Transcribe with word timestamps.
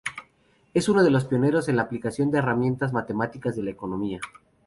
Es 0.73 0.89
uno 0.89 1.03
de 1.03 1.11
los 1.11 1.25
pioneros 1.25 1.69
en 1.69 1.75
la 1.75 1.83
aplicación 1.83 2.31
de 2.31 2.39
herramientas 2.39 2.91
matemáticas 2.91 3.55
a 3.59 3.61
la 3.61 3.69
economía. 3.69 4.19